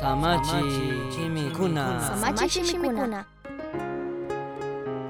Samachi 0.00 0.58
chimikuna. 1.14 2.00
Samachi 2.00 2.64
shimikuna. 2.64 3.24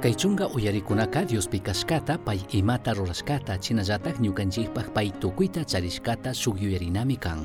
Kaychunga 0.00 0.48
uyarikunaka 0.48 1.24
Diospi 1.24 1.60
kashkata 1.60 2.18
pay 2.18 2.38
imata 2.52 2.92
rurashkata 2.92 3.58
chinallatak 3.58 4.20
ñukanchikpaq 4.20 4.92
pay 4.94 5.10
tukuyta 5.10 5.64
charishkata 5.64 6.34
shukyuyarinami 6.34 7.16
kan. 7.16 7.40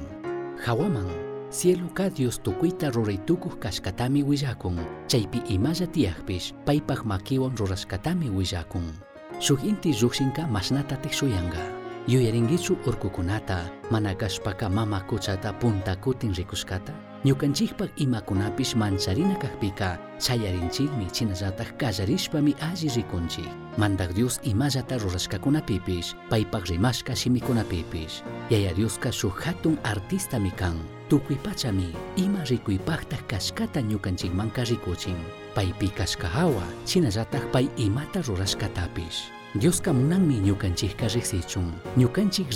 Hawaman, 0.65 1.07
cieloka 1.49 2.09
Dios 2.09 2.39
tukuyta 2.43 2.91
ruraytukuq 2.91 3.59
kashkatami 3.59 4.23
willakun, 4.23 4.75
chaypi 5.07 5.39
imalla 5.47 5.87
tiyakpish 5.87 6.53
paypaq 6.65 7.05
makiwan 7.05 7.55
rurashkatami 7.55 8.29
willakun. 8.29 8.91
Shuk 9.39 9.63
inti 9.63 9.93
llukshinka 9.95 10.47
mashnata 10.47 10.95
tikshuyanga. 10.99 11.63
Yuyaringichu 12.07 12.75
urkukunata, 12.85 13.69
mana 13.91 14.15
kashpaka 14.15 14.69
mama 14.69 14.99
kuchata 15.07 15.53
punta 15.53 15.95
kutin 15.95 16.33
rikushkata? 16.35 16.91
Ñukanchikpak 17.19 17.91
imakunapish 17.99 18.75
mancharina 18.79 19.35
kakpika, 19.35 19.99
chayarinchikmi 20.23 21.11
chinallatak 21.11 21.75
kallarishpami 21.75 22.55
alli 22.63 22.87
rikunchik. 22.95 23.51
Mandak 23.77 24.15
Dios 24.15 24.39
imallata 24.43 24.95
rurashkakunapipish, 24.97 26.15
paypak 26.29 26.71
rimashka 26.71 27.11
shimikunapipish. 27.15 28.23
Yaya 28.49 28.71
Dioska 28.71 29.11
shuk 29.11 29.35
hatun 29.43 29.75
artistami 29.83 30.51
kan. 30.55 30.79
Tukuy 31.09 31.35
pachami, 31.43 31.91
ima 32.15 32.39
rikuypaqtaq 32.47 33.27
kashkata 33.27 33.81
ñukanchikmanka 33.83 34.63
rikuchin. 34.63 35.19
Paypi 35.55 35.91
kashkahawa, 35.91 36.63
chinallatak 36.85 37.51
pay 37.51 37.67
imata 37.75 38.21
rurashkatapish. 38.23 39.27
Dioska 39.59 39.91
munanmi 39.91 40.39
ñukanchikka 40.39 41.11
riqsichun, 41.11 41.73
ñukanchik 41.97 42.47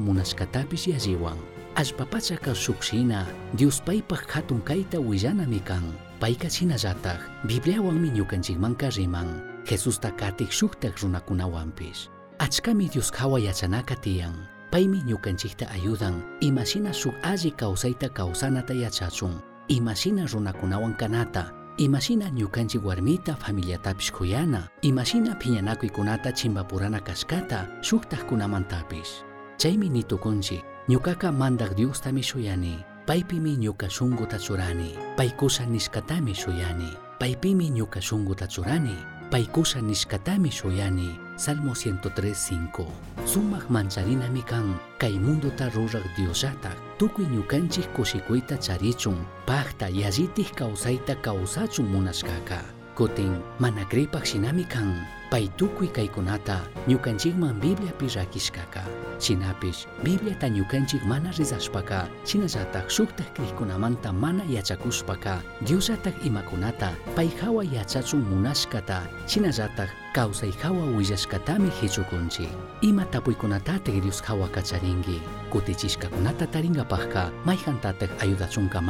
munashkatapish 0.00 0.88
yalliwan. 0.88 1.57
Allpapachaka 1.78 2.54
shukshina, 2.58 3.22
Dios 3.54 3.78
paypaq 3.86 4.26
hatun 4.34 4.58
kayta 4.66 4.98
willanami 4.98 5.62
kan. 5.62 5.94
Payka 6.18 6.50
chinallatak, 6.50 7.22
Bibliawanmi 7.46 8.10
ñukanchikmanka 8.18 8.90
riman, 8.98 9.62
Jesusta 9.62 10.10
katik 10.10 10.50
shuktak 10.50 10.98
runakunawanpish. 10.98 12.10
Achkami 12.42 12.90
Dios 12.90 13.14
hawa 13.14 13.38
yachanaka 13.38 13.94
tiyan, 13.94 14.34
paymi 14.74 15.06
ñukanchikta 15.06 15.70
ayudan, 15.70 16.18
imashina 16.42 16.90
shuk 16.92 17.14
alli 17.22 17.54
kawsayta 17.54 18.08
kawsanata 18.10 18.74
yachachun, 18.74 19.38
imashina 19.70 20.26
runakunawan 20.26 20.98
kanata, 20.98 21.54
imashina 21.78 22.26
ñukanchik 22.34 22.82
warmita 22.82 23.36
familiatapish 23.38 24.10
kuyana, 24.10 24.66
imashina 24.82 25.38
phiñanakuykunata 25.38 26.34
chimbapurana 26.34 26.98
kashkata 26.98 27.70
shuktaqkunamantapish. 27.86 29.27
Chaymi 29.58 29.88
nitukunchik, 29.90 30.62
ñukaka 30.88 31.32
mandak 31.32 31.74
Diostami 31.74 32.22
shuyani, 32.22 32.78
paypimi 33.06 33.56
ñuka 33.58 33.90
shunquta 33.90 34.38
churani, 34.38 34.94
paykusha 35.16 35.66
nishkatami 35.66 36.34
shuyani, 36.34 36.94
paypimi 37.18 37.70
ñuka 37.70 38.00
shunquta 38.00 38.46
churani, 38.46 38.94
paykusha 39.30 39.80
nishkatami 39.80 40.50
shuyani, 40.50 41.18
Salmo 41.36 41.72
103.5 41.74 42.86
Sumaq 43.26 43.68
mancharinami 43.68 44.42
kan, 44.46 44.78
kay 44.98 45.18
mundota 45.18 45.68
ruraq 45.74 46.06
Diosatak, 46.16 46.78
tukuy 46.98 47.26
ñukanchik 47.26 47.90
kushikuyta 47.94 48.56
charichun, 48.58 49.18
paqta 49.46 49.90
yallitij 49.90 50.54
kawsayta 50.54 51.14
kawsachun 51.18 51.86
munashkaka. 51.90 52.77
Kutin, 52.98 53.38
mana 53.62 53.86
kripaq 53.86 54.26
shinami 54.26 54.66
kan, 54.66 54.90
pay 55.30 55.46
tukuy 55.54 55.86
kaykunata 55.86 56.66
ñukanchikman 56.90 57.54
Bibliapi 57.62 58.10
rakishkaka. 58.10 58.82
Shinapish, 59.22 59.86
Bibliata 60.02 60.50
ñukanchik 60.50 61.06
mana 61.06 61.30
rizashpaka, 61.30 62.10
shinallatak 62.26 62.90
shuktaq 62.90 63.30
kriykunamanta 63.38 64.10
mana 64.10 64.42
yachakushpaka, 64.50 65.38
Diosatak 65.62 66.18
imakunata 66.26 66.90
pay 67.14 67.30
hawa 67.38 67.62
yachachun 67.62 68.26
munashkata, 68.26 69.06
shinallatak 69.30 69.94
kawsay 70.10 70.50
hawa 70.58 70.82
willashkatami 70.98 71.70
hichukunchik. 71.78 72.50
Ima 72.82 73.06
tapuykunatatek 73.14 74.02
Dios 74.02 74.18
hawa 74.26 74.50
kacharingi, 74.50 75.22
kutichishkakunata 75.54 76.50
taringapaqqa 76.50 77.30
mayhantatek 77.46 78.10
ayudachunka 78.18 78.82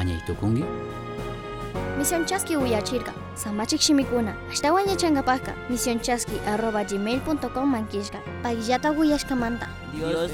mañaytukungi? 1.99 2.05
Misionchaski 2.05 2.57
uyachirka. 2.57 3.13
Samachik 3.35 3.81
shimikuna. 3.81 4.35
Ashtawan 4.51 4.89
yachangapaka. 4.89 5.55
Misionchaski 5.69 6.41
arroba 6.47 6.85
gmail.com 6.85 7.71
mankishka. 7.71 8.19
Pagillata 8.43 8.93
uyashkamanta. 8.93 9.69
Dios. 9.93 10.31